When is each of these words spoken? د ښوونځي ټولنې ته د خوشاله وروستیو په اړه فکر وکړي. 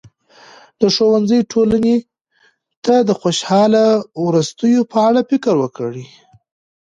د 0.79 0.81
ښوونځي 0.95 1.39
ټولنې 1.51 1.95
ته 2.85 2.95
د 3.07 3.09
خوشاله 3.21 3.85
وروستیو 4.25 4.81
په 4.91 4.97
اړه 5.07 5.21
فکر 5.29 5.55
وکړي. 5.61 6.05